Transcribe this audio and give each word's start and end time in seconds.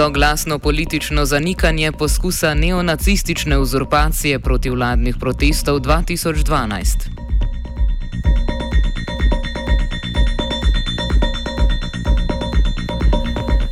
Soglasno 0.00 0.58
politično 0.58 1.24
zanikanje 1.24 1.92
poskusa 1.92 2.54
neonacistične 2.54 3.58
uzurpacije 3.58 4.38
protivladnih 4.38 5.16
protestov 5.20 5.80
2012. 5.80 6.86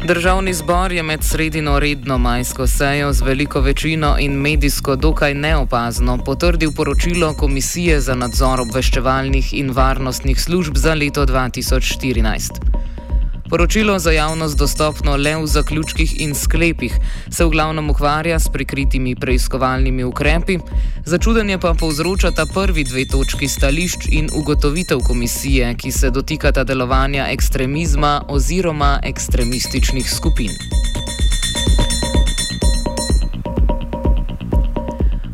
Državni 0.07 0.55
zbor 0.55 0.93
je 0.93 1.03
med 1.03 1.23
sredino 1.23 1.79
redno 1.79 2.19
majsko 2.19 2.67
sejo 2.67 3.13
z 3.13 3.23
veliko 3.23 3.61
večino 3.61 4.17
in 4.21 4.33
medijsko 4.33 4.97
dokaj 4.97 5.35
neopazno 5.35 6.19
potrdil 6.19 6.73
poročilo 6.73 7.35
Komisije 7.35 8.01
za 8.01 8.15
nadzor 8.15 8.61
obveščevalnih 8.61 9.55
in 9.55 9.71
varnostnih 9.71 10.41
služb 10.41 10.77
za 10.77 10.95
leto 10.95 11.27
2014. 11.27 12.68
Poročilo 13.49 13.99
za 13.99 14.11
javnost 14.11 14.59
dostopno 14.59 15.17
le 15.17 15.37
v 15.37 15.47
zaključkih 15.47 16.21
in 16.21 16.35
sklepih 16.35 16.99
se 17.31 17.45
v 17.45 17.49
glavnem 17.51 17.91
ukvarja 17.91 18.39
s 18.39 18.49
prikritimi 18.49 19.17
preiskovalnimi 19.17 20.05
ukrepi, 20.05 20.59
začudenje 21.05 21.59
pa 21.59 21.75
povzročata 21.75 22.47
prvi 22.55 22.85
dve 22.85 23.07
točki 23.09 23.49
stališč 23.49 24.09
in 24.11 24.29
ugotovitev 24.35 25.01
komisije, 25.01 25.75
ki 25.75 25.93
se 25.93 26.11
dotikata 26.11 26.65
delovanja 26.65 27.27
ekstremizma 27.31 28.23
oziroma 28.29 29.01
ekstremističnih 29.03 30.11
skupin. 30.11 30.53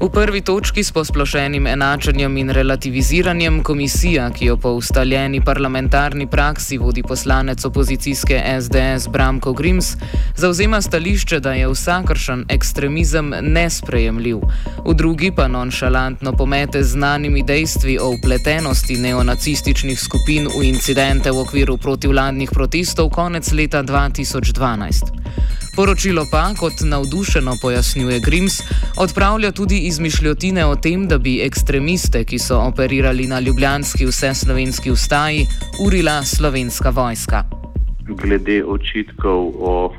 V 0.04 0.10
prvi 0.12 0.40
točki 0.40 0.84
s 0.84 0.92
posplošenim 0.92 1.66
enačanjem 1.66 2.36
in 2.36 2.50
relativiziranjem 2.50 3.62
komisija, 3.62 4.30
ki 4.30 4.46
jo 4.46 4.56
po 4.56 4.70
ustaljeni 4.76 5.40
parlamentarni 5.40 6.26
praksi 6.26 6.78
vodi 6.78 7.02
poslanec 7.02 7.64
opozicijske 7.64 8.42
SDS 8.60 9.08
Bramko 9.08 9.52
Grims, 9.52 9.96
zauzema 10.36 10.82
stališče, 10.82 11.40
da 11.40 11.52
je 11.52 11.68
vsakršen 11.68 12.44
ekstremizem 12.48 13.32
nesprejemljiv. 13.40 14.44
V 14.84 14.94
drugi 14.94 15.32
pa 15.36 15.48
nonšalantno 15.48 16.32
pomete 16.32 16.82
z 16.82 16.90
znanimi 16.92 17.42
dejstvi 17.42 17.98
o 17.98 18.10
upletenosti 18.18 18.96
neonacističnih 18.96 20.00
skupin 20.00 20.48
v 20.58 20.64
incidente 20.68 21.30
v 21.30 21.38
okviru 21.38 21.76
protivladnih 21.76 22.50
protestov 22.52 23.08
konec 23.10 23.52
leta 23.52 23.82
2012. 23.82 25.53
Poročilo 25.76 26.26
pa, 26.30 26.54
kot 26.54 26.72
navdušeno 26.80 27.56
pojasnjuje 27.62 28.20
Grims, 28.20 28.60
odpravlja 28.96 29.52
tudi 29.52 29.78
izmišljotine 29.78 30.66
o 30.66 30.76
tem, 30.76 31.08
da 31.08 31.18
bi 31.18 31.40
ekstremiste, 31.42 32.24
ki 32.24 32.38
so 32.38 32.60
operirali 32.60 33.26
na 33.26 33.40
ljubljanski 33.40 34.06
vseslovenski 34.06 34.90
ustaji, 34.90 35.46
urila 35.86 36.22
slovenska 36.24 36.90
vojska. 36.90 37.63
Glede 38.08 38.60
očitkov 38.64 39.54
o 39.56 39.88
e, 39.88 39.92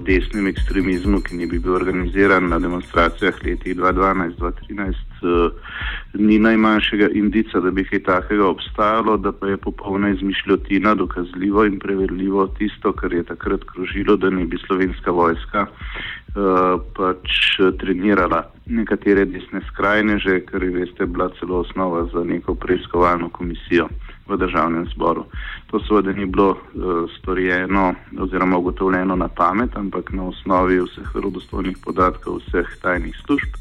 desnem 0.00 0.46
ekstremizmu, 0.48 1.20
ki 1.20 1.36
ni 1.36 1.46
bil 1.46 1.74
organiziran 1.76 2.48
na 2.48 2.58
demonstracijah 2.58 3.36
letih 3.44 3.76
2012-2013, 3.76 4.94
e, 5.20 5.50
ni 6.14 6.38
najmanjšega 6.38 7.10
indica, 7.12 7.60
da 7.60 7.70
bi 7.70 7.84
kaj 7.84 8.02
takega 8.08 8.46
obstajalo, 8.48 9.18
da 9.20 9.32
pa 9.36 9.52
je 9.52 9.60
popolna 9.60 10.14
izmišljotina 10.16 10.94
dokazljivo 10.94 11.66
in 11.68 11.78
preverljivo 11.78 12.46
tisto, 12.58 12.92
kar 12.92 13.12
je 13.12 13.22
takrat 13.34 13.68
krožilo, 13.68 14.16
da 14.16 14.30
ne 14.30 14.44
bi 14.44 14.56
slovenska 14.66 15.10
vojska 15.10 15.66
pač 16.96 17.28
trenirala 17.78 18.46
nekatere 18.66 19.26
desne 19.28 19.60
skrajneže, 19.68 20.40
kar 20.48 20.62
je, 20.62 20.70
veste, 20.70 21.06
bila 21.06 21.28
celo 21.38 21.60
osnova 21.60 22.06
za 22.12 22.24
neko 22.24 22.54
preiskovalno 22.54 23.28
komisijo 23.28 23.88
v 24.28 24.36
državnem 24.36 24.86
zboru. 24.94 25.26
To 25.70 25.80
seveda 25.80 26.12
ni 26.12 26.26
bilo 26.26 26.50
uh, 26.50 27.10
storjeno 27.18 27.94
oziroma 28.18 28.56
ugotovljeno 28.58 29.16
na 29.16 29.28
pamet, 29.28 29.76
ampak 29.76 30.12
na 30.12 30.24
osnovi 30.24 30.80
vseh 30.80 31.14
verodostojnih 31.14 31.76
podatkov 31.84 32.40
vseh 32.46 32.76
tajnih 32.82 33.16
služb. 33.26 33.60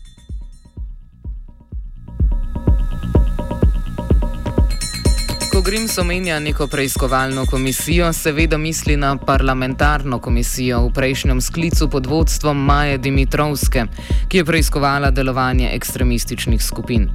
Ko 5.61 5.65
Grims 5.65 5.97
omenja 5.97 6.39
neko 6.39 6.65
preiskovalno 6.67 7.45
komisijo, 7.45 8.13
seveda 8.13 8.57
misli 8.57 8.95
na 8.97 9.17
parlamentarno 9.17 10.19
komisijo 10.19 10.79
v 10.87 10.89
prejšnjem 10.93 11.41
sklicu 11.41 11.89
pod 11.89 12.05
vodstvom 12.05 12.63
Maje 12.65 12.97
Dimitrovske, 12.97 13.85
ki 14.27 14.37
je 14.37 14.45
preiskovala 14.45 15.11
delovanje 15.11 15.69
ekstremističnih 15.75 16.63
skupin. 16.63 17.09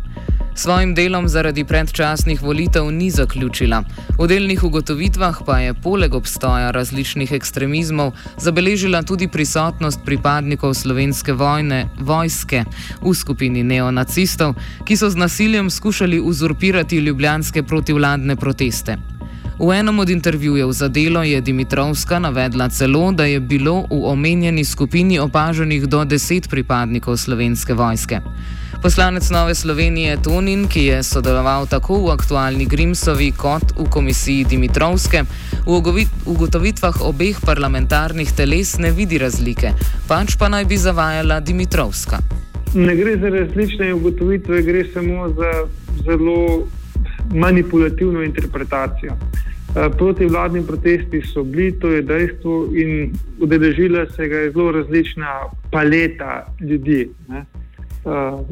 Svojim 0.57 0.95
delom 0.95 1.29
zaradi 1.29 1.65
predčasnih 1.65 2.43
volitev 2.43 2.91
ni 2.91 3.11
zaključila. 3.11 3.83
V 4.19 4.27
delnih 4.27 4.65
ugotovitvah 4.65 5.43
pa 5.47 5.59
je 5.59 5.75
poleg 5.75 6.15
obstoja 6.15 6.71
različnih 6.71 7.33
ekstremizmov 7.33 8.13
zabeležila 8.41 9.03
tudi 9.03 9.29
prisotnost 9.29 10.01
pripadnikov 10.05 10.75
slovenske 10.75 11.33
vojne, 11.33 11.89
vojske 12.01 12.65
v 13.03 13.15
skupini 13.15 13.63
neonacistov, 13.63 14.55
ki 14.85 14.97
so 14.97 15.11
z 15.11 15.17
nasiljem 15.17 15.71
skušali 15.71 16.21
uzurpirati 16.21 17.05
ljubljanske 17.05 17.63
protivladne 17.63 18.37
proteste. 18.37 18.97
V 19.61 19.73
enem 19.73 19.99
od 19.99 20.11
intervjujev 20.11 20.73
za 20.73 20.89
delo 20.89 21.23
je 21.23 21.41
Dimitrovska 21.41 22.19
navedla 22.19 22.69
celo, 22.69 23.13
da 23.13 23.25
je 23.25 23.41
bilo 23.41 23.85
v 23.91 24.05
omenjeni 24.05 24.65
skupini 24.65 25.19
opaženih 25.19 25.87
do 25.87 26.05
deset 26.05 26.49
pripadnikov 26.49 27.17
slovenske 27.17 27.75
vojske. 27.75 28.21
Poslanec 28.87 29.31
Nove 29.31 29.55
Slovenije 29.55 30.17
Tonin, 30.25 30.69
ki 30.71 30.81
je 30.81 31.03
sodeloval 31.03 31.67
tako 31.67 31.97
v 32.07 32.13
aktualni 32.15 32.69
Grimsovi 32.71 33.33
kot 33.35 33.73
v 33.75 33.87
komisiji 33.91 34.45
Dimitrovske, 34.47 35.25
v 35.67 36.07
ugotovitvah 36.31 37.01
obeh 37.03 37.35
parlamentarnih 37.43 38.31
teles 38.31 38.77
ne 38.79 38.93
vidi 38.95 39.19
razlike, 39.19 39.73
pač 40.07 40.37
pa 40.39 40.47
naj 40.47 40.69
bi 40.71 40.79
zavajala 40.79 41.41
Dimitrovska. 41.43 42.23
Ne 42.79 42.95
gre 42.95 43.17
za 43.19 43.35
različne 43.35 43.91
ugotovitve, 43.95 44.63
gre 44.63 44.87
samo 44.95 45.35
za 45.35 45.51
zelo 46.07 46.71
manipulativno 47.35 48.23
interpretacijo. 48.23 49.19
Eh, 49.19 49.91
Protivladni 49.99 50.63
protesti 50.63 51.27
so 51.27 51.43
bili, 51.43 51.75
to 51.75 51.91
je 51.91 52.07
dejstvo, 52.07 52.71
in 52.71 53.11
udeležila 53.43 54.07
se 54.15 54.31
ga 54.31 54.47
je 54.47 54.51
zelo 54.55 54.73
različna 54.79 55.41
paleta 55.75 56.47
ljudi. 56.63 57.09
Ne 57.29 57.66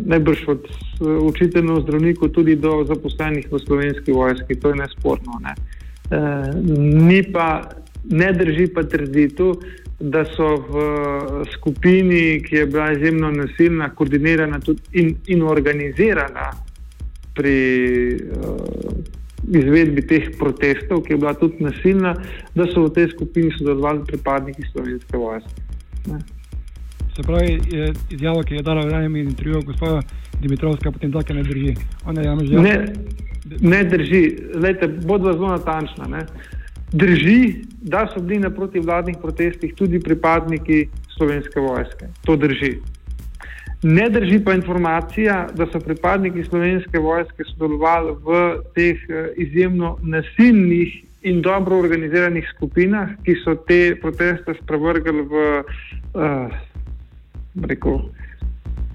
najbrž 0.07 0.49
od 0.49 0.67
učiteljev, 1.01 1.81
zdravnikov, 1.87 2.29
tudi 2.35 2.57
do 2.57 2.83
zaposlenih 2.89 3.47
v 3.53 3.59
slovenski 3.67 4.13
vojski, 4.13 4.59
to 4.61 4.69
je 4.75 4.81
nesporno. 4.83 5.39
Ne. 5.43 5.55
Ni 7.09 7.23
pa, 7.33 7.63
ne 8.11 8.33
drži 8.33 8.67
pa 8.75 8.83
trditev, 8.83 9.55
da 10.01 10.25
so 10.25 10.57
v 10.69 11.45
skupini, 11.55 12.43
ki 12.43 12.57
je 12.57 12.67
bila 12.67 12.93
izjemno 12.93 13.31
nasilna, 13.31 13.89
koordinirana 13.95 14.59
in, 14.93 15.15
in 15.27 15.43
organizirana 15.43 16.51
pri 17.35 17.59
uh, 18.15 19.05
izvedbi 19.49 20.03
teh 20.07 20.29
protestov, 20.39 21.03
ki 21.05 21.13
je 21.13 21.19
bila 21.19 21.35
tudi 21.35 21.65
nasilna, 21.65 22.15
da 22.55 22.67
so 22.67 22.87
v 22.87 22.95
tej 22.95 23.11
skupini 23.15 23.53
sodelovali 23.59 24.05
pripadniki 24.07 24.67
slovenske 24.73 25.17
vojske. 25.17 25.63
Ne. 26.11 26.19
Se 27.17 27.23
pravi, 27.23 27.61
je 27.71 27.93
izjava, 28.11 28.43
ki 28.43 28.55
je 28.55 28.63
dala 28.63 28.83
v 28.87 28.95
enem 28.95 29.17
intervjuju 29.17 29.63
gospoda 29.63 30.03
Dimitrovska 30.41 30.91
potem 30.93 31.13
tako 31.13 31.35
ne 31.35 31.43
drži. 31.43 31.75
Ne, 32.47 32.93
ne 33.61 33.85
drži, 33.85 34.23
Lejte, 34.55 34.89
bodva 34.89 35.33
zelo 35.33 35.49
natančna. 35.49 36.09
Ne. 36.11 36.27
Drži, 36.93 37.55
da 37.83 38.09
so 38.15 38.21
bili 38.21 38.41
na 38.41 38.51
protivladnih 38.51 39.17
protestih 39.23 39.75
tudi 39.75 40.01
pripadniki 40.01 40.89
slovenske 41.17 41.61
vojske. 41.61 42.11
To 42.25 42.37
drži. 42.37 42.75
Ne 43.83 44.11
drži 44.11 44.41
pa 44.45 44.55
informacija, 44.55 45.49
da 45.55 45.67
so 45.67 45.81
pripadniki 45.81 46.45
slovenske 46.45 46.99
vojske 46.99 47.45
sodelovali 47.53 48.15
v 48.25 48.45
teh 48.75 49.09
eh, 49.09 49.33
izjemno 49.37 49.99
nasilnih 50.03 51.03
in 51.23 51.43
dobro 51.43 51.79
organiziranih 51.79 52.49
skupinah, 52.57 53.11
ki 53.25 53.37
so 53.45 53.55
te 53.69 53.97
proteste 54.01 54.55
sprevrgali 54.61 55.23
v 55.25 55.45
uh, 56.13 56.53
rekel, 57.63 57.99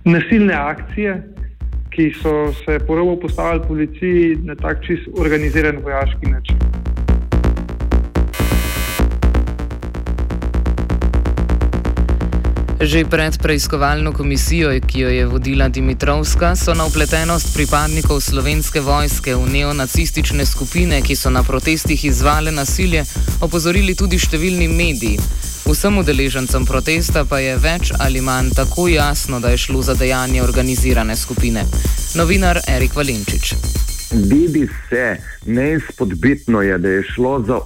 nasilne 0.06 0.54
akcije, 0.54 1.24
ki 1.90 2.14
so 2.22 2.54
se 2.66 2.80
porovo 2.88 3.20
postavili 3.20 3.68
policiji 3.68 4.38
na 4.44 4.56
tak 4.56 4.86
čist 4.86 5.08
organiziran 5.20 5.78
vojaški 5.84 6.26
način. 6.26 6.58
Že 12.82 13.06
pred 13.12 13.38
preiskovalno 13.42 14.14
komisijo, 14.14 14.72
ki 14.88 15.00
jo 15.00 15.10
je 15.10 15.26
vodila 15.26 15.68
Dimitrovska, 15.68 16.56
so 16.56 16.74
na 16.74 16.86
upletenost 16.86 17.52
pripadnikov 17.56 18.22
slovenske 18.22 18.80
vojske 18.80 19.36
v 19.36 19.50
neonacistične 19.52 20.46
skupine, 20.46 21.02
ki 21.02 21.16
so 21.16 21.30
na 21.30 21.44
protestih 21.44 22.06
izvale 22.06 22.52
nasilje, 22.52 23.04
opozorili 23.42 23.96
tudi 23.96 24.16
številni 24.20 24.68
mediji. 24.72 25.20
Vsem 25.70 25.98
udeležencem 25.98 26.66
protesta 26.66 27.22
pa 27.30 27.38
je 27.40 27.54
več 27.62 27.92
ali 28.02 28.24
manj 28.26 28.56
tako 28.58 28.88
jasno, 28.90 29.40
da 29.40 29.54
je 29.54 29.58
šlo 29.58 29.82
za 29.86 29.94
dejanje 29.94 30.42
organizirane 30.42 31.16
skupine. 31.16 31.66
Novinar 32.18 32.60
Erik 32.68 32.96
Valenčič. 32.96 33.54
Vidi 34.12 34.68
se, 34.90 35.18
neizpodbitno 35.46 36.62
je, 36.62 36.78
da 36.78 36.90
je, 36.90 37.04
za 37.46 37.60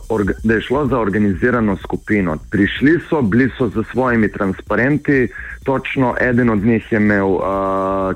da 0.43 0.53
je 0.53 0.61
šlo 0.61 0.87
za 0.87 0.99
organizirano 0.99 1.77
skupino. 1.77 2.37
Prišli 2.51 2.99
so, 3.09 3.21
bili 3.21 3.51
so 3.57 3.67
za 3.67 3.83
svojimi 3.91 4.31
transparenti, 4.31 5.27
točno 5.63 6.15
eden 6.21 6.49
od 6.49 6.65
njih 6.65 6.91
je 6.91 6.97
imel 6.97 7.27
uh, 7.27 7.41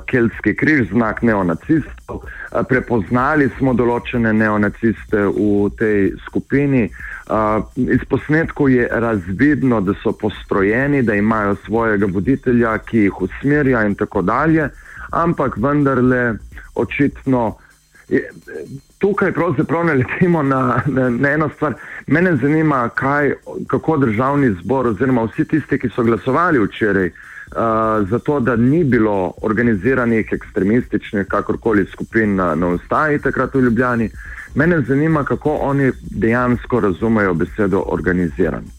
keltski 0.06 0.56
križ, 0.56 0.88
znak 0.90 1.22
neonacistov. 1.22 2.16
Uh, 2.16 2.60
prepoznali 2.68 3.48
smo 3.58 3.72
določene 3.74 4.32
neonaciste 4.32 5.22
v 5.32 5.70
tej 5.78 6.12
skupini. 6.26 6.90
Uh, 7.28 7.64
iz 7.76 8.04
posnetkov 8.08 8.68
je 8.70 8.88
razvidno, 8.92 9.80
da 9.80 9.94
so 10.02 10.12
postrojeni, 10.12 11.02
da 11.02 11.14
imajo 11.14 11.56
svojega 11.64 12.06
voditelja, 12.12 12.76
ki 12.78 13.06
jih 13.06 13.22
usmerja 13.22 13.86
in 13.88 13.94
tako 13.94 14.22
dalje, 14.22 14.68
ampak 15.12 15.56
vendarle 15.56 16.34
očitno. 16.74 17.56
Tukaj 18.98 19.32
pravzaprav 19.32 19.84
ne 19.84 19.94
letimo 19.94 20.42
na, 20.42 20.82
na, 20.86 21.10
na 21.10 21.30
eno 21.30 21.50
stvar. 21.54 21.74
Mene 22.06 22.36
zanima, 22.36 22.88
kaj, 22.88 23.32
kako 23.66 23.96
državni 23.96 24.50
zbor 24.62 24.86
oziroma 24.86 25.22
vsi 25.24 25.44
tisti, 25.44 25.78
ki 25.78 25.88
so 25.88 26.02
glasovali 26.02 26.58
včeraj 26.64 27.06
uh, 27.06 28.08
za 28.10 28.18
to, 28.18 28.40
da 28.40 28.56
ni 28.56 28.84
bilo 28.84 29.32
organiziranih 29.42 30.32
ekstremističnih 30.32 31.26
kakorkoli 31.26 31.86
skupin 31.86 32.34
na, 32.34 32.54
na 32.54 32.68
ustaji 32.68 33.18
takrat 33.18 33.54
v 33.54 33.60
Ljubljani. 33.60 34.10
Mene 34.54 34.80
zanima, 34.80 35.24
kako 35.24 35.54
oni 35.54 35.92
dejansko 36.10 36.80
razumejo 36.80 37.34
besedo 37.34 37.84
organiziran. 37.86 38.77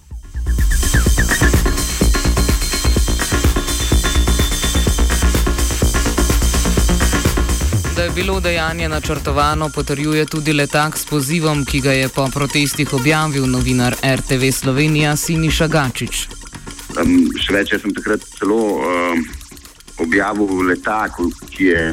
Da 8.00 8.04
je 8.04 8.12
bilo 8.16 8.40
dejanje 8.40 8.90
načrtovano, 8.90 9.70
potrjuje 9.76 10.26
tudi 10.26 10.54
letak 10.54 10.98
s 10.98 11.06
pozivom, 11.06 11.66
ki 11.66 11.82
ga 11.82 11.92
je 11.92 12.10
po 12.10 12.30
protestih 12.34 12.94
objavil 12.94 13.46
novinar 13.46 13.96
RTV 14.16 14.52
Slovenija 14.52 15.16
Siniša 15.16 15.68
Gačič. 15.68 16.22
Um, 16.96 17.28
še 17.36 17.58
več, 17.58 17.74
jaz 17.74 17.84
sem 17.84 17.92
takrat 17.98 18.24
celo 18.38 18.60
um, 18.78 19.26
objavil 20.06 20.64
letak, 20.70 21.20
ki, 21.52 21.68
je, 21.74 21.84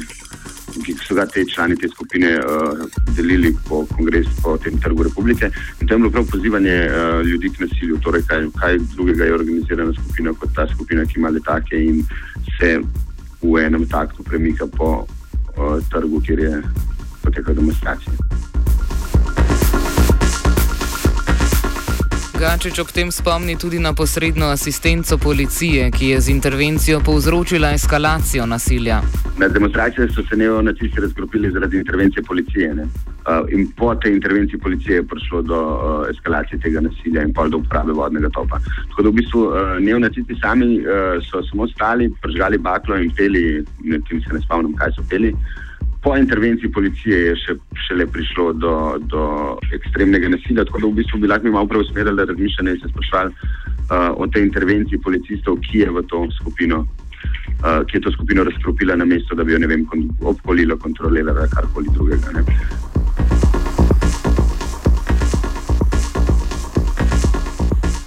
ki 0.85 0.95
so 1.03 1.19
ga 1.19 1.27
te 1.27 1.43
člani 1.43 1.75
te 1.75 1.91
skupine 1.91 2.37
uh, 2.39 2.87
delili 3.19 3.51
po 3.67 3.83
kongresu, 3.97 4.31
po 4.47 4.55
tem 4.63 4.79
trgu 4.79 5.09
republike. 5.11 5.51
In 5.81 5.91
tam 5.91 5.99
je 5.99 6.05
bilo 6.05 6.15
prav 6.21 6.31
pozivanje 6.37 6.79
uh, 6.87 7.19
ljudi 7.27 7.51
k 7.51 7.67
nasilju, 7.67 7.99
torej 8.07 8.23
kaj, 8.31 8.47
kaj 8.63 8.79
drugega 8.95 9.27
je 9.27 9.39
organizirana 9.41 9.99
skupina 9.99 10.39
kot 10.39 10.55
ta 10.55 10.71
skupina, 10.71 11.03
ki 11.03 11.19
ima 11.19 11.35
letake 11.35 11.83
in 11.91 12.05
se 12.61 12.77
v 13.43 13.59
enem 13.67 13.91
taktu 13.91 14.23
premika 14.23 14.71
po 14.71 15.03
trgu, 15.91 16.21
kjer 16.21 16.39
je 16.39 16.63
potekala 17.23 17.55
demonstracija. 17.55 18.13
Gačič 22.37 22.79
ob 22.79 22.93
tem 22.93 23.09
spomni 23.09 23.57
tudi 23.57 23.79
na 23.81 23.95
posredno 23.97 24.51
asistenco 24.53 25.17
policije, 25.19 25.91
ki 25.91 26.09
je 26.09 26.21
z 26.21 26.29
intervencijo 26.29 27.01
povzročila 27.01 27.71
eskalacijo 27.73 28.47
nasilja. 28.47 29.01
Na 29.39 29.49
demonstracijah 29.49 30.11
so 30.13 30.23
se 30.29 30.37
neonacisti 30.37 31.01
razgropili 31.01 31.51
zaradi 31.51 31.77
intervencije 31.79 32.23
policije. 32.23 32.75
Ne? 32.75 32.87
In 33.49 33.73
po 33.77 33.95
tej 33.95 34.13
intervenciji 34.21 34.61
policije 34.61 34.95
je 34.97 35.07
prišlo 35.07 35.43
do 35.43 35.59
eskalacije 36.11 36.61
tega 36.61 36.81
nasilja 36.81 37.23
in 37.23 37.33
do 37.33 37.57
uporabe 37.57 37.93
vodnega 37.93 38.29
topa. 38.29 38.61
Tako 38.91 39.03
da 39.03 39.09
v 39.09 39.13
bistvu 39.13 39.43
neonacisti 39.81 40.37
sami 40.43 40.85
so 41.31 41.43
samo 41.51 41.69
stali, 41.69 42.13
pržgali 42.23 42.59
baklo 42.59 42.97
in 42.97 43.11
peli, 43.17 43.65
ne, 43.81 43.99
se 44.09 44.33
ne 44.33 44.41
spomnim, 44.41 44.77
kaj 44.77 44.93
so 44.93 45.03
peli. 45.09 45.33
Po 46.07 46.13
intervenciji 46.17 46.71
policije 46.71 47.17
je 47.19 47.31
še, 47.43 47.55
šele 47.89 48.05
prišlo 48.07 48.53
do, 48.63 48.75
do 49.11 49.23
ekstremnega 49.75 50.31
nasilja, 50.31 50.63
tako 50.69 50.85
da 50.85 50.91
v 50.93 50.99
bistvu 51.01 51.19
bi 51.19 51.31
lahko 51.33 51.49
mi 51.49 51.55
malo 51.57 51.67
preusmerili 51.67 52.27
razmišljanje 52.31 52.77
in 52.77 52.79
se 52.85 52.91
sprašvali 52.93 53.33
uh, 53.35 54.15
o 54.15 54.29
tej 54.31 54.47
intervenciji 54.47 55.03
policistov, 55.03 55.59
ki 55.67 55.83
je 55.83 55.91
v 55.97 56.07
to 56.07 56.23
skupino, 56.39 56.85
uh, 56.87 57.83
ki 57.91 57.99
je 57.99 58.05
to 58.07 58.15
skupino 58.15 58.47
razkropila 58.47 58.95
na 59.03 59.05
mesto, 59.05 59.35
da 59.35 59.43
bi 59.43 59.57
jo 59.57 59.59
ne 59.59 59.73
vem, 59.75 59.83
obkolila, 60.23 60.79
kontrolirala, 60.79 61.51
karkoli 61.51 61.91
drugega. 61.99 62.39
Ne. 62.39 62.86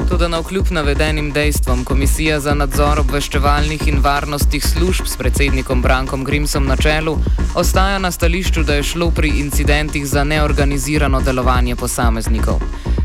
Toda 0.10 0.28
na 0.28 0.40
vkljub 0.40 0.66
navedenim 0.72 1.32
dejstvom 1.32 1.84
Komisija 1.86 2.40
za 2.40 2.54
nadzor 2.54 3.00
obveščevalnih 3.00 3.88
in 3.88 4.00
varnostnih 4.02 4.64
služb 4.66 5.06
s 5.06 5.18
predsednikom 5.18 5.82
Brankom 5.82 6.24
Grimsom 6.24 6.66
na 6.66 6.78
čelu 6.78 7.14
ostaja 7.56 8.00
na 8.00 8.12
stališču, 8.12 8.64
da 8.64 8.74
je 8.74 8.84
šlo 8.84 9.12
pri 9.12 9.30
incidentih 9.44 10.08
za 10.08 10.24
neorganizirano 10.24 11.22
delovanje 11.22 11.76
posameznikov. 11.76 12.58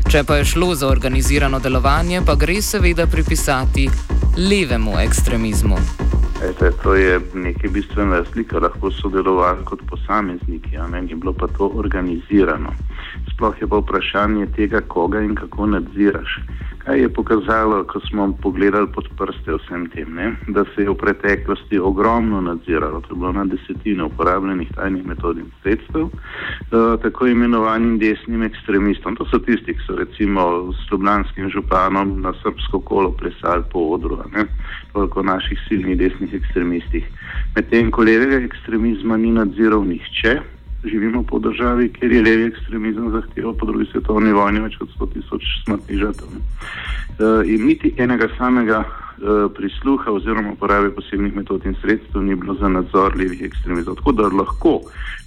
Če 0.09 0.23
pa 0.23 0.39
je 0.41 0.45
šlo 0.45 0.73
za 0.75 0.87
organizirano 0.87 1.59
delovanje, 1.59 2.23
pa 2.25 2.35
gre 2.35 2.57
seveda 2.61 3.05
pripisati 3.07 3.89
levemu 4.49 4.97
ekstremizmu. 4.99 5.77
Ete, 6.49 6.71
to 6.83 6.95
je 6.95 7.19
nekaj 7.33 7.69
bistvena 7.69 8.17
razlika, 8.17 8.59
lahko 8.59 8.91
sodelovali 8.91 9.65
kot 9.65 9.85
posamezniki, 9.89 10.77
a 10.77 10.87
meni 10.87 11.11
je 11.11 11.15
bilo 11.15 11.33
pa 11.33 11.47
to 11.47 11.69
organizirano. 11.75 12.73
Sploh 13.35 13.61
je 13.61 13.67
pa 13.67 13.77
vprašanje 13.77 14.45
tega, 14.55 14.79
koga 14.87 15.19
in 15.19 15.35
kako 15.35 15.65
nadziraš. 15.67 16.39
Kaj 16.85 16.99
je 16.99 17.09
pokazalo, 17.13 17.83
ko 17.83 17.99
smo 17.99 18.29
pogledali 18.41 18.87
pod 18.95 19.09
prste 19.17 19.57
vsem 19.57 19.89
tem, 19.89 20.13
ne? 20.15 20.35
da 20.47 20.63
se 20.63 20.85
je 20.85 20.89
v 20.89 20.95
preteklosti 20.95 21.79
ogromno 21.79 22.41
nadziralo, 22.41 23.01
to 23.01 23.11
je 23.11 23.19
bilo 23.19 23.31
na 23.33 23.45
desetine 23.45 24.03
uporabljenih 24.03 24.71
tajnih 24.75 25.05
metod 25.05 25.37
in 25.37 25.51
sredstev, 25.61 26.07
uh, 26.07 26.95
tako 27.01 27.27
imenovanim 27.27 27.99
desnim 27.99 28.43
ekstremistom. 28.43 29.19
To 29.19 29.25
so 29.25 29.39
tisti, 29.39 29.73
ki 29.73 29.83
so 29.87 29.99
recimo 29.99 30.71
s 30.71 30.91
Ljubljanskim 30.91 31.49
županom 31.49 32.21
na 32.21 32.33
srpsko 32.43 32.79
kolo 32.79 33.11
plesali 33.11 33.63
po 33.73 33.89
odru, 33.97 34.21
toliko 34.93 35.23
naših 35.23 35.59
silnih 35.67 35.97
desnih 35.97 36.33
ekstremistih. 36.33 37.03
Medtem 37.55 37.91
ko 37.91 38.03
levega 38.03 38.39
ekstremizma 38.45 39.17
ni 39.17 39.31
nadziral 39.31 39.83
nihče, 39.83 40.39
živimo 40.89 41.23
po 41.23 41.39
državi, 41.39 41.89
kjer 41.93 42.11
je 42.11 42.21
levi 42.21 42.45
ekstremizem 42.49 43.11
zahteval 43.11 43.53
po 43.53 43.65
drugi 43.65 43.85
svetovni 43.91 44.33
vojni 44.33 44.61
več 44.65 44.77
kot 44.81 44.89
100 44.99 45.09
tisoč 45.13 45.47
smrtnih 45.63 45.99
žrtev. 45.99 46.27
Uh, 46.27 47.41
in 47.47 47.65
niti 47.65 47.93
enega 47.97 48.27
samega 48.37 48.83
prisluha 49.55 50.11
oziroma 50.11 50.51
uporabe 50.51 50.89
posebnih 50.95 51.35
metod 51.35 51.65
in 51.65 51.75
sredstev 51.81 52.23
ni 52.23 52.35
bilo 52.35 52.55
za 52.59 52.67
nadzor 52.67 53.15
levih 53.17 53.41
ekstremizmov. 53.47 53.95
Tako 53.95 54.11
da 54.11 54.27
lahko 54.27 54.79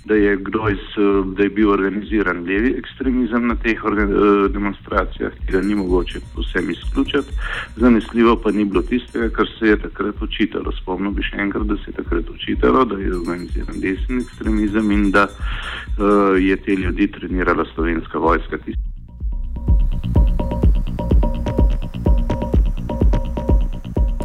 da 0.09 0.15
je, 0.15 0.33
iz, 0.73 0.79
eh, 0.97 1.35
da 1.37 1.43
je 1.43 1.49
bil 1.49 1.71
organiziran 1.71 2.37
levi 2.37 2.75
ekstremizem 2.79 3.47
na 3.47 3.55
teh 3.55 3.79
eh, 3.85 4.49
demonstracijah, 4.53 5.33
ki 5.33 5.53
ga 5.53 5.61
ni 5.61 5.75
mogoče 5.75 6.21
vsem 6.37 6.71
izključiti, 6.71 7.33
zanesljivo 7.77 8.37
pa 8.37 8.51
ni 8.51 8.65
bilo 8.65 8.83
tistega, 8.83 9.29
kar 9.29 9.47
se 9.59 9.67
je 9.67 9.77
takrat 9.77 10.23
očitalo. 10.23 10.73
Spomnil 10.81 11.13
bi 11.13 11.23
še 11.23 11.37
enkrat, 11.45 11.67
da 11.67 11.77
se 11.77 11.91
je 11.91 11.99
takrat 12.01 12.31
očitalo, 12.35 12.85
da 12.85 13.01
je 13.01 13.15
organiziran 13.21 13.81
desni 13.81 14.23
ekstremizem 14.25 14.91
in 14.91 15.11
da 15.11 15.29
uh, 15.29 16.37
je 16.41 16.57
te 16.57 16.77
ljudi 16.77 17.11
trenirala 17.13 17.65
slovenska 17.75 18.19
vojska. 18.19 18.59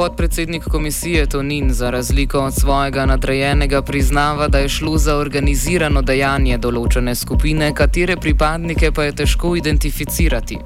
Podpredsednik 0.03 0.63
komisije 0.63 1.25
Tonin 1.25 1.69
za 1.69 1.89
razliko 1.89 2.39
od 2.39 2.53
svojega 2.53 3.05
nadrejenega 3.05 3.81
priznava, 3.81 4.47
da 4.47 4.59
je 4.59 4.69
šlo 4.69 4.97
za 4.97 5.15
organizirano 5.17 6.01
dejanje 6.01 6.57
določene 6.57 7.13
skupine, 7.15 7.69
katere 7.73 8.17
pripadnike 8.25 8.91
pa 8.91 9.05
je 9.07 9.13
težko 9.21 9.53
identificirati. 9.55 10.57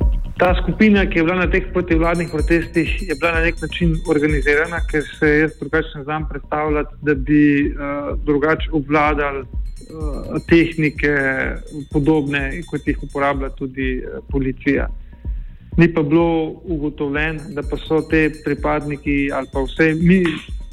Ta 0.42 0.56
skupina, 0.64 1.06
ki 1.06 1.20
je 1.20 1.28
bila 1.28 1.38
na 1.44 1.48
teh 1.54 1.70
protivladnih 1.74 2.34
protestih, 2.34 2.98
je 3.10 3.16
bila 3.22 3.36
na 3.38 3.46
nek 3.46 3.62
način 3.62 3.94
organizirana, 4.10 4.82
ker 4.90 5.06
se 5.20 5.30
jaz 5.30 5.54
drugače 5.60 5.98
ne 6.00 6.04
znam 6.04 6.30
predstavljati, 6.30 6.96
da 7.02 7.14
bi 7.30 7.42
uh, 7.70 8.14
drugače 8.26 8.72
obvladali 8.72 9.44
uh, 9.46 10.42
tehnike, 10.50 11.14
podobne 11.94 12.48
kot 12.72 12.90
jih 12.90 13.04
uporablja 13.04 13.54
tudi 13.62 14.00
uh, 14.02 14.18
policija. 14.34 14.90
Ni 15.78 15.94
pa 15.94 16.02
bilo 16.04 16.54
ugotovljeno, 16.64 17.40
da 17.54 17.62
pa 17.62 17.78
so 17.78 18.02
te 18.02 18.30
pripadniki 18.46 19.32
ali 19.34 19.48
pa 19.54 19.62
vse 19.62 19.94
mi, 20.02 20.24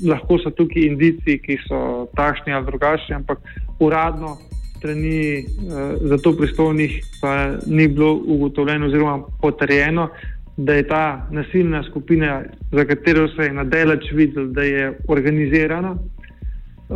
lahko 0.09 0.39
so 0.39 0.51
tukaj 0.51 0.83
indici, 0.83 1.39
ki 1.39 1.59
so 1.69 2.07
takšni 2.17 2.53
ali 2.53 2.67
drugačni, 2.67 3.15
ampak 3.15 3.39
uradno 3.79 4.37
strani 4.79 5.45
uh, 5.45 6.09
za 6.09 6.19
to 6.19 6.37
pristojnih 6.37 7.05
pa 7.21 7.51
ni 7.67 7.89
bilo 7.89 8.21
ugotovljeno 8.27 8.87
oziroma 8.87 9.23
potrjeno, 9.41 10.09
da 10.57 10.73
je 10.75 10.89
ta 10.89 11.29
nasilna 11.31 11.83
skupina, 11.83 12.43
za 12.73 12.85
katero 12.85 13.29
se 13.29 13.43
je 13.43 13.53
nadelač 13.53 14.13
videl, 14.13 14.47
da 14.47 14.63
je 14.63 14.99
organizirana, 15.09 15.97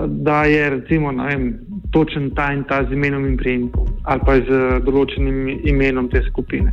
da 0.06 0.44
je 0.44 0.70
recimo 0.70 1.12
vem, 1.24 1.54
točen 1.90 2.30
ta 2.30 2.52
in 2.52 2.64
ta 2.64 2.84
z 2.84 2.92
imenom 2.92 3.26
in 3.26 3.36
prijemkom 3.36 3.86
ali 4.04 4.20
pa 4.26 4.36
z 4.36 4.80
določenim 4.84 5.60
imenom 5.64 6.08
te 6.08 6.22
skupine. 6.30 6.72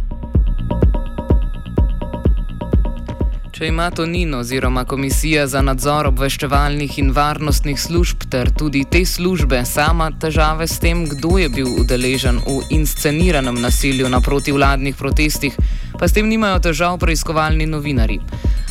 Če 3.56 3.70
ima 3.72 3.86
Tonin 3.88 4.34
oziroma 4.36 4.82
Komisija 4.84 5.46
za 5.48 5.62
nadzor 5.64 6.10
obveščevalnih 6.10 6.98
in 7.00 7.14
varnostnih 7.16 7.78
služb 7.80 8.26
ter 8.34 8.50
tudi 8.52 8.82
te 8.92 9.00
službe 9.08 9.62
sama 9.70 10.10
težave 10.24 10.68
s 10.68 10.82
tem, 10.84 11.06
kdo 11.08 11.38
je 11.40 11.48
bil 11.54 11.70
udeležen 11.80 12.42
v 12.44 12.58
insceniranem 12.76 13.56
nasilju 13.64 14.12
na 14.12 14.20
protivladnih 14.20 15.00
protestih, 15.00 15.56
pa 15.96 16.04
s 16.04 16.18
tem 16.20 16.28
nimajo 16.28 16.60
težav 16.68 17.00
preiskovalni 17.00 17.64
novinari. 17.72 18.20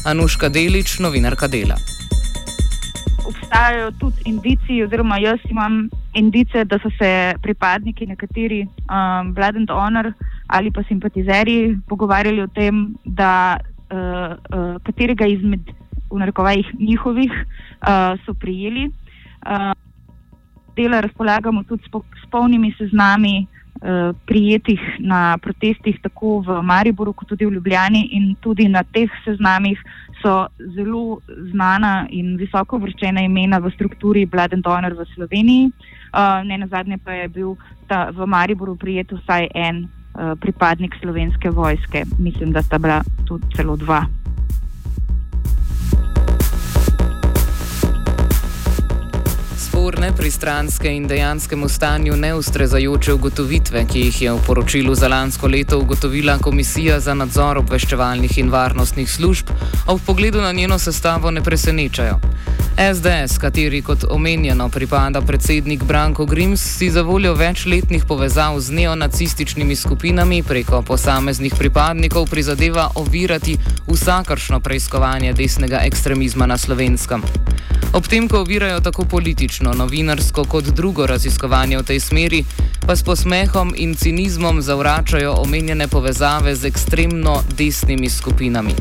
Anuška 0.05 0.53
Delič, 0.53 0.99
novinarka 1.01 1.49
Dela. 1.49 1.81
Obstajajo 3.25 3.91
tudi 4.05 4.29
indici, 4.29 4.83
oziroma 4.85 5.17
jaz 5.17 5.41
imam 5.49 5.87
indice, 6.13 6.69
da 6.69 6.77
so 6.85 6.93
se 7.01 7.39
pripadniki 7.41 8.13
nekateri 8.13 8.67
um, 8.69 9.33
Blood 9.33 9.65
and 9.65 9.73
Honor 9.73 10.13
ali 10.53 10.69
pa 10.71 10.85
simpatizeri 10.85 11.73
pogovarjali 11.89 12.43
o 12.45 12.53
tem, 12.53 12.91
da 13.05 13.57
uh, 13.95 14.77
katerega 14.83 15.27
izmed 15.27 15.73
narekovajih 16.13 16.67
njihovih 16.79 17.33
uh, 17.33 18.21
so 18.25 18.35
prijeli. 18.35 18.91
Uh, 19.47 19.73
dela 20.77 21.01
razpolagamo 21.01 21.63
tudi 21.63 21.83
s 22.23 22.31
polnimi 22.31 22.75
seznami 22.79 23.47
uh, 23.47 24.17
prijetih 24.27 24.81
na 24.99 25.39
protestih, 25.39 25.99
tako 26.03 26.39
v 26.47 26.63
Mariboru, 26.63 27.13
kot 27.13 27.29
tudi 27.29 27.47
v 27.47 27.55
Ljubljani, 27.59 28.09
in 28.13 28.35
tudi 28.41 28.69
na 28.69 28.83
teh 28.83 29.11
seznamih 29.25 29.79
so 30.23 30.47
zelo 30.75 31.21
znana 31.53 32.07
in 32.11 32.37
visoko 32.37 32.79
vrščena 32.79 33.21
imena 33.21 33.59
v 33.59 33.71
strukturi 33.75 34.27
Blood 34.27 34.55
and 34.55 34.67
Honor 34.67 34.95
v 34.95 35.07
Sloveniji. 35.15 35.71
Uh, 36.15 36.43
ne 36.47 36.59
na 36.59 36.67
zadnje 36.67 36.99
pa 37.05 37.13
je 37.13 37.29
bil 37.29 37.57
ta, 37.89 38.11
v 38.11 38.27
Mariboru 38.27 38.77
prijet 38.77 39.13
vsaj 39.13 39.51
en 39.55 39.89
pripadnik 40.41 40.95
slovenske 41.01 41.51
vojske. 41.51 42.05
Mislim, 42.19 42.53
da 42.53 42.63
sta 42.63 42.79
bila 42.79 43.03
tudi 43.27 43.47
celo 43.57 43.77
dva. 43.77 44.05
Sporne, 49.57 50.13
pristranske 50.17 50.89
in 50.89 51.07
dejanskemu 51.07 51.69
stanju 51.69 52.17
neustrezajoče 52.17 53.13
ugotovitve, 53.13 53.87
ki 53.93 54.01
jih 54.01 54.23
je 54.23 54.33
v 54.33 54.43
poročilu 54.47 54.95
za 54.95 55.09
lansko 55.09 55.49
leto 55.49 55.79
ugotovila 55.79 56.39
Komisija 56.39 57.01
za 57.01 57.15
nadzor 57.15 57.59
obveščevalnih 57.59 58.39
in 58.39 58.51
varnostnih 58.51 59.11
služb, 59.11 59.51
ob 59.87 60.01
pogledu 60.07 60.41
na 60.41 60.53
njeno 60.53 60.79
sestavo 60.79 61.31
ne 61.31 61.43
presenečajo. 61.43 62.21
SDS, 62.77 63.39
kateri 63.39 63.83
kot 63.83 64.05
omenjeno 64.11 64.69
pripada 64.69 65.21
predsednik 65.21 65.85
Branko 65.85 66.27
Grims, 66.27 66.61
si 66.61 66.91
za 66.91 67.03
voljo 67.03 67.35
večletnih 67.35 68.05
povezav 68.05 68.61
z 68.61 68.71
neonacističnimi 68.71 69.77
skupinami 69.77 70.43
preko 70.43 70.83
posameznih 70.83 71.55
pripadnikov 71.59 72.27
prizadeva 72.27 72.91
ovirati 72.95 73.57
vsakršno 73.87 74.61
preiskovanje 74.61 75.33
desnega 75.33 75.81
ekstremizma 75.85 76.47
na 76.47 76.59
slovenskem. 76.59 77.23
Ob 77.93 78.07
tem, 78.07 78.29
ko 78.29 78.41
ovirajo 78.41 78.81
tako 78.81 79.05
politično, 79.05 79.73
novinarsko 79.73 80.45
kot 80.45 80.65
drugo 80.65 81.07
raziskovanje 81.07 81.79
v 81.79 81.83
tej 81.83 82.01
smeri, 82.01 82.45
pa 82.87 82.97
s 82.97 83.03
posmehom 83.03 83.73
in 83.77 83.95
cinizmom 83.95 84.63
zavračajo 84.63 85.35
omenjene 85.39 85.89
povezave 85.89 86.55
z 86.55 86.65
ekstremno 86.65 87.41
desnimi 87.57 88.09
skupinami. 88.11 88.75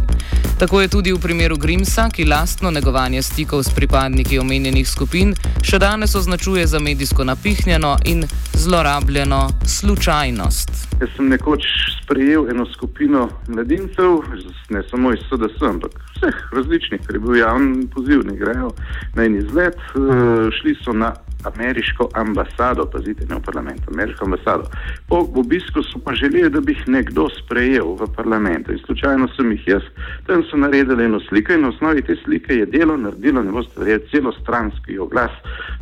Tako 0.59 0.81
je 0.81 0.87
tudi 0.87 1.13
v 1.13 1.19
primeru 1.19 1.57
Grimsa, 1.57 2.09
ki 2.09 2.25
lastno 2.25 2.71
negovanje 2.71 3.21
stikov 3.21 3.63
s 3.63 3.69
pripadniki 3.75 4.39
omenjenih 4.39 4.87
skupin 4.89 5.33
še 5.63 5.79
danes 5.79 6.15
označuje 6.15 6.67
za 6.67 6.79
medijsko 6.79 7.23
napihnjeno 7.23 7.97
in 8.05 8.23
zlorabljeno 8.53 9.49
slučajnost. 9.65 10.69
Jaz 11.01 11.09
sem 11.15 11.27
nekoč 11.27 11.63
sprejel 12.03 12.49
eno 12.49 12.65
skupino 12.65 13.29
mladincev, 13.47 14.21
ne 14.69 14.83
samo 14.89 15.13
iz 15.13 15.19
SDS, 15.27 15.61
ampak 15.69 15.95
vseh 16.15 16.35
različnih, 16.51 17.01
ker 17.07 17.15
je 17.15 17.19
bil 17.19 17.35
javni 17.35 17.87
poziv, 17.87 18.23
ne 18.27 18.35
grejo 18.37 18.71
na 19.15 19.25
en 19.25 19.39
izlet, 19.39 19.79
uh, 19.95 20.51
šli 20.59 20.75
so 20.83 20.93
na 20.93 21.13
ameriško 21.43 22.09
ambasado, 22.13 22.85
pazite, 22.85 23.25
ne 23.29 23.35
v 23.35 23.41
parlament, 23.41 23.81
ameriško 23.93 24.25
ambasado. 24.25 24.63
Po 25.07 25.27
obisku 25.35 25.83
so 25.83 25.99
pa 26.05 26.13
želeli, 26.15 26.49
da 26.49 26.61
bi 26.61 26.71
jih 26.71 26.87
nekdo 26.87 27.27
sprejel 27.29 27.95
v 27.99 28.07
parlamentu 28.15 28.71
in 28.71 28.79
slučajno 28.85 29.27
sem 29.35 29.51
jih 29.51 29.67
jaz. 29.67 29.83
Tam 30.27 30.43
so 30.49 30.57
naredili 30.57 31.05
eno 31.05 31.19
sliko 31.29 31.53
in 31.53 31.61
na 31.61 31.69
osnovi 31.69 32.01
te 32.01 32.15
slike 32.23 32.53
je 32.53 32.65
delo 32.65 32.97
naredilo, 32.97 33.43
ne 33.43 33.51
boste 33.51 33.79
verjeli, 33.79 34.07
celo 34.11 34.31
stranski 34.41 34.99
oglas, 34.99 35.31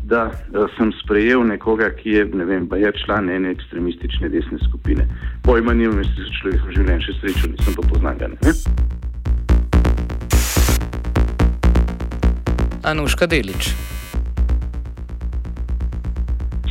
da, 0.04 0.32
da 0.50 0.68
sem 0.78 0.92
sprejel 1.04 1.44
nekoga, 1.48 1.90
ki 1.90 2.10
je, 2.10 2.26
ne 2.26 2.46
vem, 2.46 2.68
pa 2.68 2.78
je 2.78 2.92
član 3.06 3.30
ene 3.30 3.52
ekstremistične 3.52 4.30
desne 4.30 4.58
skupine. 4.70 5.08
Pojma 5.44 5.74
nimam, 5.74 5.98
jaz 5.98 6.12
sem 6.16 6.34
človek 6.42 6.68
v 6.68 6.76
življenju 6.76 7.08
še 7.08 7.18
srečo, 7.20 7.54
nisem 7.54 7.78
pa 7.78 7.88
poznan 7.90 8.18
ga. 8.18 8.30
Anuška 12.84 13.28
Delič 13.30 13.91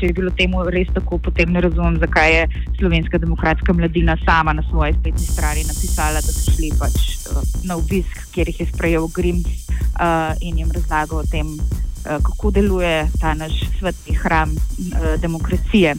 če 0.00 0.08
je 0.08 0.16
bilo 0.16 0.32
temu 0.36 0.64
res 0.72 0.88
tako, 0.96 1.18
potem 1.20 1.52
ne 1.52 1.60
razumem, 1.60 1.98
zakaj 2.00 2.32
je 2.32 2.44
slovenska 2.78 3.20
demokratska 3.20 3.74
mladina 3.76 4.16
sama 4.24 4.54
na 4.56 4.64
svoji 4.70 4.96
spletni 4.96 5.26
strani 5.26 5.66
napisala, 5.68 6.22
da 6.24 6.32
so 6.32 6.54
šli 6.54 6.72
pač 6.80 6.96
uh, 7.28 7.42
na 7.68 7.76
obisk, 7.76 8.24
kjer 8.32 8.48
jih 8.48 8.62
je 8.64 8.68
sprejel 8.72 9.08
Grim 9.14 9.42
uh, 9.44 10.32
in 10.40 10.62
jim 10.62 10.72
razlagal 10.72 11.20
o 11.20 11.28
tem, 11.28 11.52
uh, 11.60 12.16
kako 12.24 12.54
deluje 12.56 12.94
ta 13.20 13.34
naš 13.36 13.60
svetni 13.76 14.16
hram 14.22 14.56
uh, 14.56 15.12
demokracije. 15.20 15.94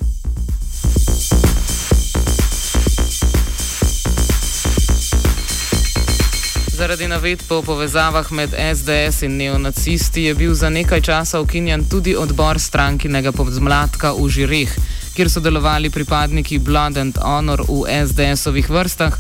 Zaradi 6.82 7.08
navedb 7.08 7.52
o 7.52 7.62
povezavah 7.62 8.32
med 8.32 8.50
SDS 8.50 9.22
in 9.22 9.36
neonacisti 9.38 10.24
je 10.24 10.34
bil 10.36 10.54
za 10.54 10.70
nekaj 10.70 11.02
časa 11.02 11.42
ukinjen 11.42 11.84
tudi 11.90 12.16
odbor 12.18 12.60
strankinega 12.60 13.32
podzmladka 13.32 14.14
v 14.18 14.30
Žireh, 14.30 14.72
kjer 15.14 15.30
so 15.30 15.40
delovali 15.40 15.90
pripadniki 15.90 16.58
Blood 16.60 16.98
and 16.98 17.20
Honor 17.22 17.62
v 17.62 17.86
SDS-ovih 17.86 18.70
vrstah. 18.70 19.14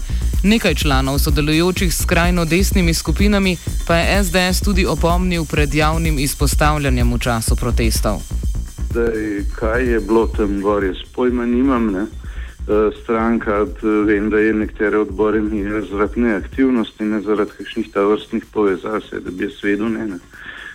Nekaj 0.43 0.75
članov 0.75 1.19
sodelujočih 1.19 1.93
s 1.93 2.01
skrajno 2.01 2.45
desnimi 2.45 2.93
skupinami 2.93 3.57
pa 3.87 3.95
je 3.95 4.23
SDS 4.23 4.65
tudi 4.65 4.85
opomnil 4.85 5.45
pred 5.45 5.73
javnim 5.73 6.19
izpostavljanjem 6.19 7.13
v 7.13 7.19
času 7.19 7.55
protestov. 7.55 8.21
Zdaj, 8.89 9.45
kaj 9.55 9.85
je 9.91 9.99
bilo 9.99 10.27
tam 10.27 10.61
gore, 10.61 10.93
spojma 11.05 11.45
nimam. 11.45 11.91
Ne? 11.93 12.20
Eh, 12.67 12.91
stranka, 13.03 13.65
vem, 14.05 14.29
da 14.29 14.37
je 14.37 14.53
nekatere 14.53 14.97
odbore 14.97 15.39
imela 15.39 15.81
zaradi 15.81 16.21
neaktivnosti, 16.21 17.03
ne 17.03 17.21
zaradi 17.21 17.51
kakšnih 17.57 17.87
ta 17.93 18.03
vrstnih 18.05 18.45
povezav, 18.53 19.01
se, 19.01 19.19
da 19.19 19.31
bi 19.31 19.43
jaz 19.43 19.63
vedel, 19.63 19.89
ne. 19.89 20.07
ne. 20.07 20.19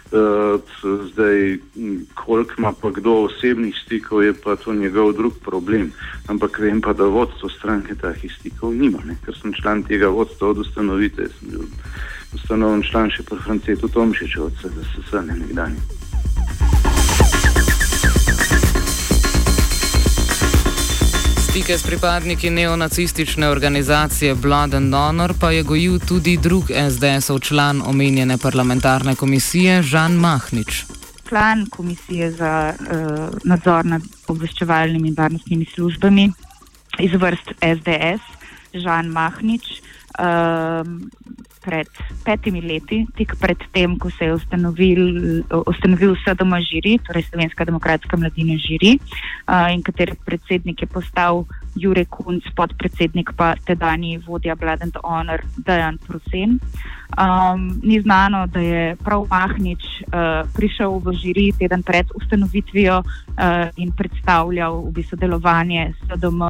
Uh, 0.06 0.60
zdaj, 1.10 1.58
koliko 2.14 2.54
ima 2.58 2.72
pa 2.82 2.90
kdo 2.90 3.12
osebnih 3.12 3.74
stikov, 3.84 4.22
je 4.22 4.34
pa 4.34 4.56
to 4.56 4.74
njegov 4.74 5.12
drug 5.12 5.32
problem. 5.44 5.90
Ampak 6.26 6.58
vem 6.58 6.80
pa, 6.80 6.92
da 6.92 7.04
vodstvo 7.04 7.48
stranke 7.48 7.94
takih 7.94 8.32
stikov 8.38 8.74
nima, 8.74 8.98
ne? 9.04 9.16
ker 9.24 9.34
sem 9.34 9.52
član 9.52 9.82
tega 9.82 10.08
vodstva 10.08 10.48
od 10.48 10.58
ustanovitve. 10.58 11.28
Sem 11.28 11.50
bil 11.50 11.66
ustanovljen 12.34 12.82
član 12.82 13.10
še 13.10 13.22
pri 13.22 13.38
Francetu 13.44 13.88
Tomšiču, 13.88 14.42
od 14.46 14.52
SSS, 14.62 15.12
ne 15.26 15.38
nekdanje. 15.42 15.82
Stike 21.56 21.78
s 21.78 21.86
pripadniki 21.86 22.50
neonacistične 22.50 23.48
organizacije 23.48 24.34
Blood 24.34 24.74
and 24.74 24.94
Honor 24.94 25.32
pa 25.40 25.50
je 25.50 25.62
gojil 25.62 25.98
tudi 25.98 26.36
drug 26.36 26.64
SDS-ov 26.64 27.38
član 27.40 27.82
omenjene 27.86 28.36
parlamentarne 28.38 29.14
komisije 29.14 29.82
Žan 29.82 30.12
Mahnič. 30.12 30.84
Član 31.28 31.66
komisije 31.70 32.30
za 32.30 32.74
uh, 32.80 32.86
nadzor 33.44 33.86
nad 33.86 34.02
obveščevalnimi 34.28 35.08
in 35.08 35.14
varnostnimi 35.18 35.64
službami 35.74 36.32
iz 36.98 37.12
vrst 37.12 37.48
SDS, 37.60 38.22
Žan 38.74 39.06
Mahnič. 39.06 39.80
Um, 40.16 41.10
pred 41.66 41.90
petimi 42.22 42.62
leti, 42.62 43.02
tik 43.18 43.34
pred 43.42 43.58
tem, 43.74 43.98
ko 43.98 44.06
se 44.14 44.30
je 44.30 44.36
ustanovil, 44.38 45.02
ustanovil 45.66 46.14
SDM 46.22 46.54
žiri, 46.62 46.94
torej 47.02 47.26
Slovenska 47.26 47.66
demokratska 47.66 48.16
mladina 48.16 48.54
žiri, 48.54 48.96
uh, 49.50 49.66
in 49.74 49.82
kater 49.82 50.14
predsednik 50.24 50.80
je 50.80 50.86
postal 50.86 51.42
Jure 51.74 52.06
Kunc, 52.06 52.46
podpredsednik 52.54 53.34
pa 53.36 53.58
tedajni 53.66 54.22
vodja 54.22 54.54
Blood 54.54 54.86
and 54.86 54.96
Honor 55.02 55.42
Dejan 55.66 55.98
Prusen. 55.98 56.62
Um, 57.18 57.80
ni 57.82 58.00
znano, 58.00 58.46
da 58.46 58.60
je 58.60 58.96
prav 59.02 59.26
Mahnič 59.30 60.06
uh, 60.06 60.46
prišel 60.54 61.02
v 61.02 61.18
žiri 61.18 61.46
teden 61.58 61.82
pred 61.82 62.06
ustanovitvijo 62.14 63.02
uh, 63.02 63.68
in 63.76 63.92
predstavljal 63.92 64.86
v 64.86 65.02
bistvu 65.02 65.18
delovanje 65.18 65.92
SDM 66.06 66.46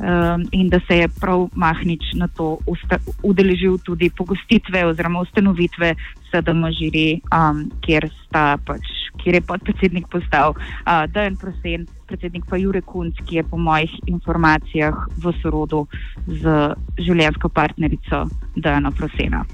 um, 0.00 0.44
in 0.52 0.68
da 0.68 0.80
se 0.88 0.96
je 0.96 1.08
prav 1.08 1.48
Mahnič 1.54 2.14
na 2.14 2.28
to 2.28 2.58
udeležil 3.22 3.78
tudi 3.78 4.10
pogostitve 4.10 4.86
oziroma 4.86 5.20
ustanovitve 5.20 5.94
SDM 6.30 6.64
žiri, 6.78 7.20
um, 7.32 7.66
kjer, 7.80 8.08
pač, 8.30 8.86
kjer 9.22 9.38
je 9.38 9.46
podpredsednik 9.48 10.08
postal 10.12 10.54
uh, 10.56 11.04
Dejan 11.12 11.36
Prosen, 11.36 11.86
predsednik 12.06 12.44
pa 12.48 12.56
Jure 12.56 12.82
Kunc, 12.82 13.18
ki 13.26 13.40
je 13.40 13.44
po 13.46 13.58
mojih 13.58 13.92
informacijah 14.06 15.06
v 15.18 15.34
sorodu 15.42 15.86
z 16.26 16.74
življenjsko 16.98 17.48
partnerico 17.48 18.26
Dejana 18.56 18.90
Prosena. 18.90 19.44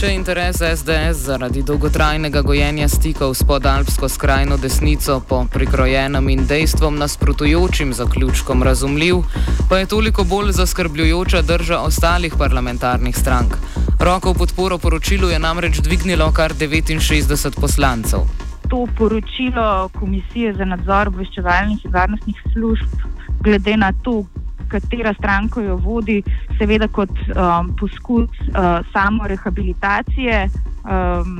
Če 0.00 0.08
je 0.08 0.16
interes 0.16 0.62
SDS 0.64 1.26
zaradi 1.26 1.60
dolgotrajnega 1.68 2.40
gojenja 2.40 2.86
stikov 2.88 3.34
s 3.36 3.44
podalpsko 3.44 4.08
skrajno 4.08 4.56
desnico 4.56 5.18
po 5.28 5.42
prikrojenem 5.52 6.30
in 6.32 6.46
dejstvom 6.48 6.96
nasprotujočim 6.96 7.92
zaključkom 7.98 8.62
razumljiv, 8.64 9.20
pa 9.68 9.82
je 9.82 9.90
toliko 9.92 10.24
bolj 10.24 10.54
zaskrbljujoča 10.56 11.42
drža 11.42 11.82
ostalih 11.90 12.38
parlamentarnih 12.38 13.18
strank. 13.18 13.58
Roko 14.00 14.32
v 14.32 14.38
podporo 14.38 14.78
poročilu 14.78 15.28
je 15.28 15.38
namreč 15.38 15.82
dvignilo 15.84 16.32
kar 16.32 16.56
69 16.56 17.60
poslancev. 17.60 18.24
To 18.72 18.86
poročilo 18.96 19.90
Komisije 20.00 20.54
za 20.54 20.64
nadzor 20.64 21.12
obveščevalnih 21.12 21.84
in 21.84 21.92
varnostnih 21.92 22.40
služb, 22.54 23.04
glede 23.44 23.76
na 23.76 23.92
to, 23.92 24.24
katera 24.70 25.14
stranka 25.18 25.62
jo 25.62 25.76
vodi, 25.76 26.20
seveda 26.58 26.88
kot 26.88 27.12
um, 27.34 27.72
poskus 27.76 28.30
uh, 28.50 28.80
samo 28.94 29.28
rehabilitacije, 29.30 30.46
um, 30.84 31.34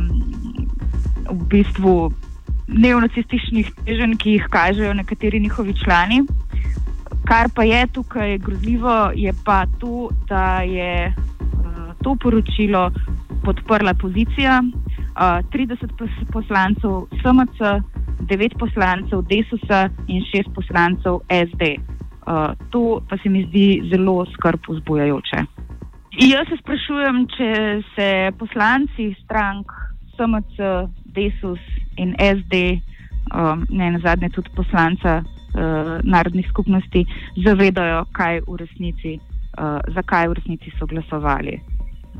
v 1.31 1.47
bistvu 1.51 1.95
neonacističnih 2.71 3.73
teženj, 3.85 4.17
ki 4.19 4.37
jih 4.37 4.47
kažejo 4.51 4.95
nekateri 4.95 5.41
njihovi 5.41 5.75
člani. 5.75 6.23
Kar 7.27 7.51
pa 7.55 7.65
je 7.65 7.87
tukaj 7.95 8.39
grozljivo, 8.39 9.11
je 9.15 9.33
pa 9.45 9.65
to, 9.79 10.09
da 10.29 10.63
je 10.67 11.13
uh, 11.15 11.95
to 12.03 12.17
poročilo 12.23 12.91
podprla 13.45 13.95
pozicija, 13.95 14.63
uh, 14.63 15.41
30 15.55 16.27
poslancev 16.33 17.07
SMC, 17.23 17.59
9 18.21 18.59
poslancev 18.59 19.23
DSS 19.23 19.71
in 20.07 20.23
6 20.23 20.55
poslancev 20.55 21.21
SD. 21.29 22.00
Uh, 22.31 22.55
to 22.71 23.03
pa 23.09 23.17
se 23.23 23.29
mi 23.29 23.43
zdi 23.49 23.83
zelo 23.91 24.27
skrb 24.27 24.61
vzbujajoče. 24.69 25.39
Jaz 26.21 26.47
se 26.49 26.57
sprašujem, 26.61 27.27
če 27.35 27.51
se 27.95 28.07
poslanci 28.39 29.15
strank 29.25 29.73
SMC, 30.15 30.59
DESUS 31.15 31.63
in 31.99 32.15
SD, 32.19 32.79
um, 33.35 33.67
ne 33.71 33.91
na 33.91 33.99
zadnje 34.05 34.31
tudi 34.37 34.51
poslanca 34.55 35.23
uh, 35.23 35.99
narodnih 36.03 36.47
skupnosti, 36.51 37.03
zavedajo, 37.47 38.05
kaj 38.13 38.43
v 38.47 38.59
resnici, 38.63 39.17
uh, 39.19 39.81
zakaj 39.95 40.29
v 40.31 40.39
resnici 40.39 40.75
so 40.79 40.87
glasovali. 40.87 41.59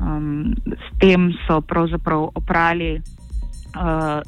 Um, 0.01 0.55
s 0.65 0.87
tem 0.99 1.31
so 1.47 1.61
pravzaprav 1.61 2.31
oprali 2.35 2.97
uh, 2.97 4.19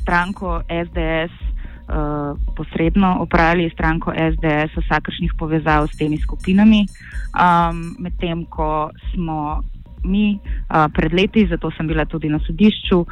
stranko 0.00 0.62
SDS. 0.70 1.55
Eh, 1.88 2.34
posredno 2.56 3.16
opravili 3.20 3.70
stranko 3.70 4.12
SDS 4.12 4.84
vsakršnih 4.84 5.32
povezav 5.38 5.86
s 5.86 5.96
temi 5.98 6.18
skupinami, 6.18 6.86
um, 7.30 7.94
medtem 7.98 8.44
ko 8.44 8.90
smo 9.14 9.62
mi 10.04 10.38
uh, 10.38 10.92
pred 10.94 11.12
leti, 11.12 11.46
zato 11.46 11.70
sem 11.70 11.86
bila 11.86 12.04
tudi 12.04 12.28
na 12.28 12.38
sodišču, 12.38 12.98
uh, 12.98 13.06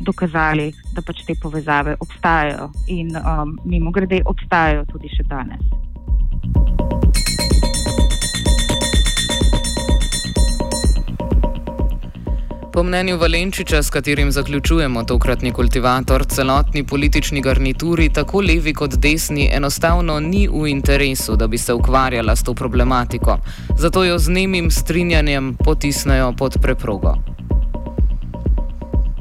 dokazali, 0.00 0.72
da 0.94 1.02
pač 1.02 1.24
te 1.26 1.34
povezave 1.42 1.96
obstajajo 2.00 2.70
in 2.88 3.16
um, 3.16 3.58
mimo 3.64 3.90
grede 3.90 4.20
obstajajo 4.24 4.84
tudi 4.92 5.08
še 5.16 5.24
danes. 5.28 5.64
Po 12.76 12.82
mnenju 12.82 13.16
Valenčiča, 13.16 13.82
s 13.82 13.90
katerim 13.90 14.30
zaključujemo 14.30 15.04
tokratni 15.04 15.52
kultivator, 15.52 16.24
celotni 16.24 16.84
politični 16.86 17.40
garnituri, 17.40 18.08
tako 18.08 18.40
levi 18.40 18.74
kot 18.74 18.94
desni, 18.94 19.48
enostavno 19.52 20.20
ni 20.20 20.48
v 20.48 20.66
interesu, 20.68 21.36
da 21.36 21.46
bi 21.46 21.58
se 21.58 21.72
ukvarjala 21.72 22.36
s 22.36 22.42
to 22.42 22.54
problematiko. 22.54 23.38
Zato 23.78 24.04
jo 24.04 24.18
z 24.18 24.28
nemim 24.30 24.70
strinjanjem 24.70 25.56
potisnejo 25.64 26.32
pod 26.38 26.58
preprogo. 26.62 27.14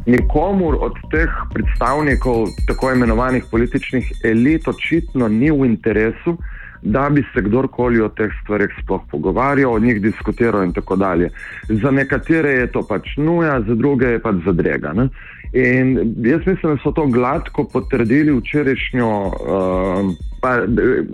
Nikomur 0.05 0.75
od 0.81 0.93
teh 1.11 1.31
predstavnikov 1.53 2.47
tako 2.67 2.91
imenovanih 2.91 3.43
političnih 3.51 4.11
elit 4.23 4.67
očitno 4.67 5.27
ni 5.27 5.51
v 5.51 5.65
interesu, 5.65 6.37
da 6.85 7.09
bi 7.09 7.23
se 7.33 7.41
kdorkoli 7.41 8.01
o 8.01 8.09
teh 8.09 8.31
stvarih 8.43 8.69
sploh 8.83 9.01
pogovarjal, 9.11 9.73
o 9.73 9.79
njih 9.79 10.01
diskutiral 10.01 10.63
in 10.63 10.73
tako 10.73 10.95
dalje. 10.95 11.29
Za 11.69 11.91
nekatere 11.91 12.51
je 12.51 12.67
to 12.71 12.83
pač 12.87 13.17
nuja, 13.17 13.61
za 13.67 13.75
druge 13.75 14.05
je 14.05 14.21
pač 14.21 14.35
zadrega. 14.45 14.93
Ne? 14.93 15.09
In 15.53 15.97
jaz 16.21 16.45
mislim, 16.45 16.75
da 16.75 16.81
so 16.83 16.91
to 16.91 17.07
gladko 17.07 17.63
potrdili 17.73 18.37
včerajšnjo 18.37 19.09
uh, 19.09 19.33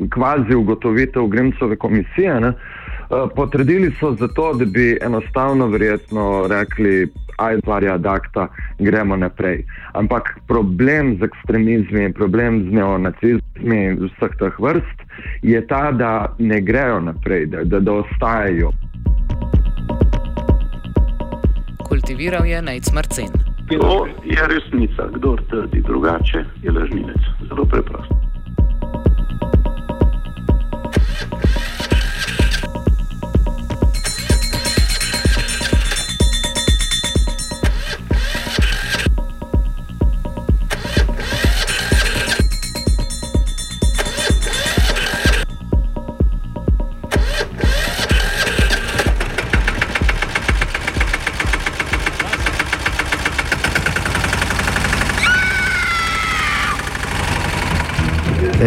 kvazi 0.09 0.55
ugotovitev 0.55 1.27
Grimsove 1.27 1.75
komisije. 1.75 2.39
Ne? 2.39 2.47
Uh, 2.47 3.29
potrdili 3.35 3.91
so 3.99 4.15
zato, 4.19 4.53
da 4.53 4.65
bi 4.65 4.97
enostavno 5.01 5.67
verjetno 5.67 6.47
rekli, 6.47 7.07
aj 7.37 7.59
zvarja 7.63 7.97
dakta, 7.97 8.47
gremo 8.79 9.15
naprej. 9.15 9.63
Ampak 9.93 10.35
problem 10.47 11.17
z 11.19 11.23
ekstremizmi, 11.23 12.13
problem 12.13 12.63
z 12.63 12.73
neonacizmi 13.63 14.09
vseh 14.17 14.33
teh 14.39 14.59
vrst 14.59 14.97
je 15.41 15.67
ta, 15.67 15.91
da 15.91 16.35
ne 16.39 16.61
grejo 16.61 16.99
naprej, 16.99 17.45
da, 17.45 17.63
da, 17.63 17.79
da 17.79 17.93
ostajajo. 17.93 18.71
Kultiviral 21.89 22.45
je 22.45 22.61
najcmrcen. 22.61 23.31
To 23.71 24.07
je 24.23 24.47
resnica. 24.47 25.07
Kdo 25.13 25.35
trdi 25.49 25.81
drugače, 25.81 26.45
je 26.63 26.71
lažnivec. 26.71 27.21
Zelo 27.47 27.65
preprosto. 27.65 28.30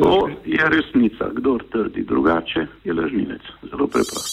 To 0.00 0.28
je 0.44 0.68
resnica. 0.68 1.30
Kdor 1.32 1.64
trdi 1.72 2.04
drugače, 2.04 2.66
je 2.84 2.92
lažnivec. 2.92 3.42
Zelo 3.70 3.86
preprosto. 3.86 4.32